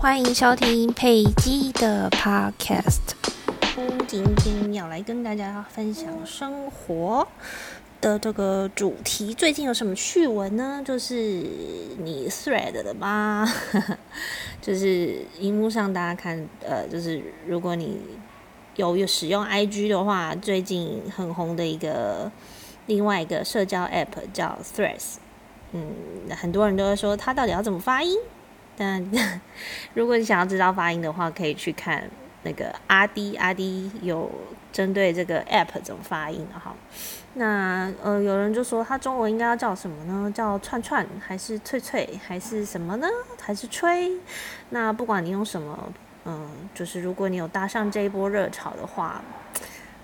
[0.00, 3.00] 欢迎收听佩姬的 Podcast。
[4.06, 7.26] 今天要来跟大家分享生活
[8.00, 9.34] 的这个主题。
[9.34, 10.80] 最近有什么趣闻呢？
[10.84, 11.14] 就是
[11.98, 13.44] 你 Thread 的吗？
[14.62, 17.98] 就是荧幕上大家看，呃，就是如果你
[18.76, 22.30] 有有使用 IG 的话，最近很红的一个
[22.86, 25.16] 另外一个社交 App 叫 Threads。
[25.72, 25.90] 嗯，
[26.30, 28.16] 很多人都会说它到底要怎么发音？
[28.78, 29.04] 但
[29.92, 32.08] 如果你想要知道发音的话，可以去看
[32.44, 34.30] 那个阿迪阿迪有
[34.72, 36.72] 针对这个 app 怎么发音的哈。
[37.34, 40.30] 那呃，有人就说它中文应该要叫什么呢？
[40.32, 43.08] 叫串串还是脆脆还是什么呢？
[43.40, 44.12] 还是吹？
[44.70, 45.92] 那不管你用什么，
[46.24, 49.20] 嗯，就是如果你有搭上这一波热潮的话，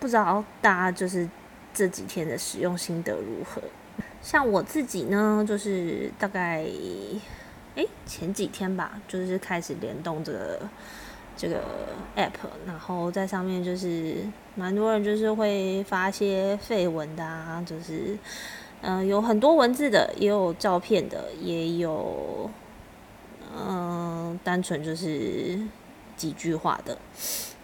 [0.00, 1.28] 不知道大家就是
[1.72, 3.62] 这几天的使用心得如何？
[4.20, 6.66] 像我自己呢，就是大概。
[7.76, 10.60] 哎，前几天吧，就是开始联动这个
[11.36, 11.62] 这个
[12.16, 12.30] app，
[12.66, 14.16] 然后在上面就是
[14.54, 18.18] 蛮多人就是会发些废文的啊，就是
[18.80, 22.50] 嗯有很多文字的，也有照片的，也有
[23.54, 25.60] 嗯单纯就是
[26.16, 26.96] 几句话的。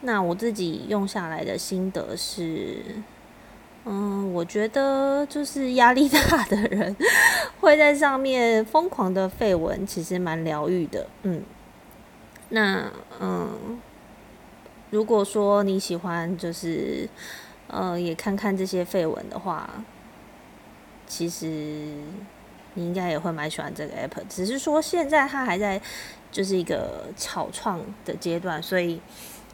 [0.00, 2.78] 那我自己用下来的心得是。
[3.86, 6.94] 嗯，我觉得就是压力 大的人
[7.60, 11.06] 会在上面疯狂的废文，其实蛮疗愈的。
[11.22, 11.42] 嗯，
[12.50, 13.80] 那嗯，
[14.90, 17.08] 如果说你喜欢，就是
[17.68, 19.68] 呃，也看看这些废文的话，
[21.06, 24.22] 其实你应该也会蛮喜欢这个 app。
[24.28, 25.80] 只是说现在它还在
[26.30, 29.00] 就是一个草创的阶段，所以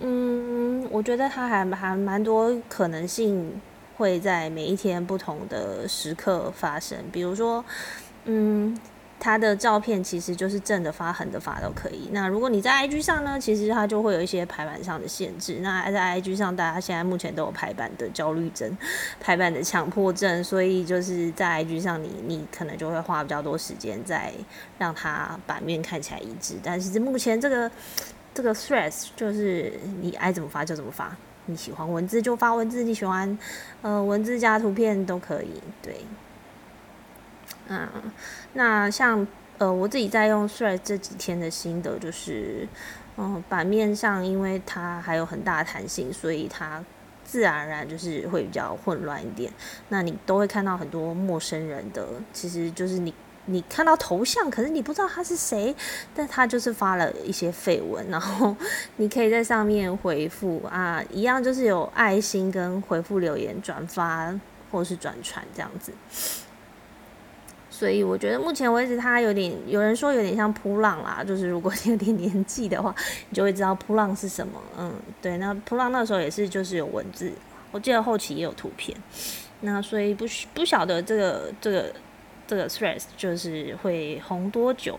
[0.00, 3.60] 嗯，我觉得它还还蛮多可能性。
[3.96, 7.64] 会在每一天不同的时刻发生，比如说，
[8.24, 8.78] 嗯，
[9.20, 12.08] 他的照片其实就是正的发、横的发都可以。
[12.12, 15.60] 那如果你在 IG 上呢，其实它就会有一些排版上的限制。
[15.62, 18.76] 那在 IG 上，大家现在目前都有排版的焦虑症、
[19.20, 24.32] 排版的强迫症，所以就是在 IG 上，你你可能就会花比较多时间在
[24.78, 26.56] 让它版面看起来一致。
[26.62, 27.70] 但是目前这个
[28.34, 31.16] 这个 Threads 就是你爱怎么发就怎么发。
[31.46, 33.38] 你喜欢文字就发文字，你喜欢
[33.82, 35.62] 呃文字加图片都可以。
[35.82, 36.04] 对，
[37.68, 37.88] 嗯，
[38.54, 39.26] 那像
[39.58, 42.66] 呃我自己在用 Thread 这几天的心得就是，
[43.16, 46.84] 嗯，版面上因为它还有很大的弹性，所以它
[47.24, 49.52] 自然而然就是会比较混乱一点。
[49.88, 53.12] 那你都会看到很多陌生人的，其实就是你。
[53.46, 55.74] 你看到头像，可是你不知道他是谁，
[56.14, 58.56] 但他就是发了一些绯闻，然后
[58.96, 64.34] 你可以在上面回复啊，一样就是有爱心跟回复留言、转发
[64.70, 65.92] 或是转传这样子。
[67.68, 72.94] 所以我觉得目前为止，他有点有人说有点像扑浪啦，就是如果你有点年纪的话，
[73.28, 74.58] 你就会知道扑浪是什么。
[74.78, 74.90] 嗯，
[75.20, 77.30] 对，那扑浪那时候也是就是有文字，
[77.72, 78.96] 我记得后期也有图片。
[79.60, 80.24] 那所以不
[80.54, 81.92] 不晓得这个这个。
[82.54, 84.98] 这个 threads 就是会红多久，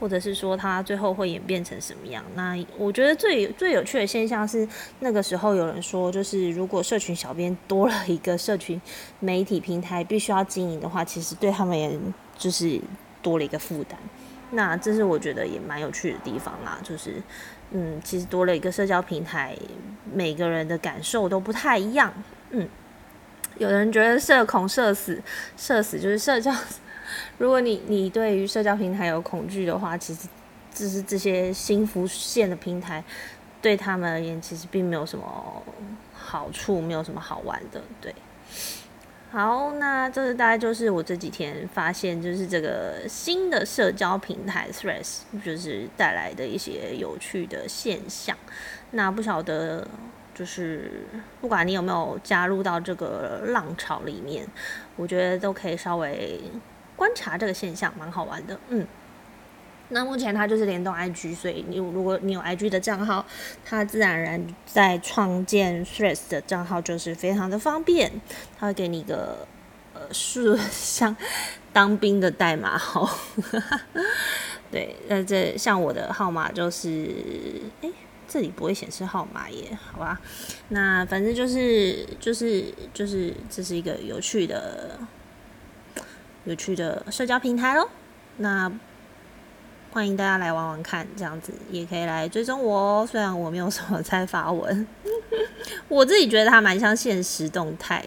[0.00, 2.24] 或者是说它最后会演变成什么样？
[2.34, 4.66] 那我觉得最最有趣的现象是，
[5.00, 8.80] 那个时候有人说，就是如果社群小编多了一个社群
[9.20, 11.98] 媒体平台，必须要经营的话，其实对他们也
[12.38, 12.80] 就是
[13.20, 13.98] 多了一个负担。
[14.52, 17.22] 那这是我觉得也蛮有趣的地方啦，就是
[17.72, 19.54] 嗯，其实多了一个社交平台，
[20.10, 22.12] 每个人的感受都不太一样。
[22.50, 22.66] 嗯，
[23.58, 25.20] 有人觉得社恐社死，
[25.56, 26.50] 社死就是社交。
[27.38, 30.28] 如果你你对于社交平台有恐惧的话，其实
[30.72, 33.02] 就是这些新浮现的平台
[33.62, 35.62] 对他们而言，其实并没有什么
[36.12, 37.80] 好处，没有什么好玩的。
[38.00, 38.12] 对，
[39.30, 48.36] 好，那这是大概就是我这几天发现，就是这个新的社交平台 Threads 就是带来的一些有趣的现象。
[48.90, 49.86] 那不晓得，
[50.34, 51.06] 就是
[51.40, 54.44] 不管你有没有加入到这个浪潮里面，
[54.96, 56.40] 我觉得都可以稍微。
[56.96, 58.86] 观察这个现象蛮好玩的，嗯，
[59.88, 63.24] 那目前它就是联动 IG，所以你如果你有 IG 的账号，
[63.64, 68.20] 它自然而然在创建 Threads 的账号就是非常的方便，
[68.58, 69.46] 它会给你一个
[69.92, 71.16] 呃是像
[71.72, 73.10] 当兵的代码号，
[74.70, 77.10] 对，那这像我的号码就是，
[77.82, 77.90] 哎，
[78.28, 80.20] 这里不会显示号码耶，好吧，
[80.68, 82.64] 那反正就是就是
[82.94, 84.96] 就是这是一个有趣的。
[86.44, 87.88] 有趣的社交平台喽，
[88.36, 88.70] 那
[89.90, 93.08] 欢迎大家来玩玩看，这样子也可以来追踪我哦。
[93.10, 94.86] 虽然我没有什么在发文，
[95.88, 98.04] 我自己觉得它蛮像现实动态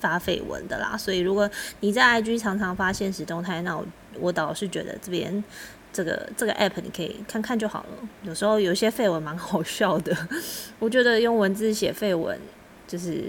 [0.00, 0.96] 发绯闻的啦。
[0.96, 1.50] 所以如果
[1.80, 3.84] 你在 IG 常常发现实动态，那我
[4.18, 5.44] 我倒是觉得这边
[5.92, 8.08] 这个这个 app 你可以看看就好了。
[8.22, 10.16] 有时候有些废文蛮好笑的，
[10.78, 12.38] 我觉得用文字写废文
[12.86, 13.24] 就是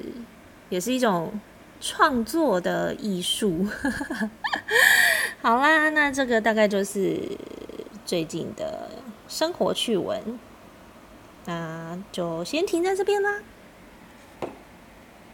[0.69, 1.33] 也是一种
[1.81, 3.67] 创作的艺术。
[5.45, 7.21] 好啦，那这个大概就是
[8.03, 8.89] 最近的
[9.27, 10.39] 生活趣闻，
[11.45, 13.43] 那就先停在这边啦。